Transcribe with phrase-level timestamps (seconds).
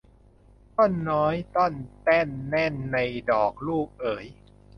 [0.75, 2.97] ก็น้อยต้อนเต้นแน่นใน
[3.31, 4.25] ดอกลูกเอ๋ย